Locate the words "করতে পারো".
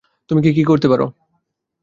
0.63-1.05